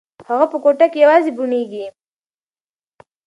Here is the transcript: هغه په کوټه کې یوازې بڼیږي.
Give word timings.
هغه 0.29 0.45
په 0.51 0.57
کوټه 0.63 0.85
کې 0.91 0.99
یوازې 1.03 1.31
بڼیږي. 1.37 1.85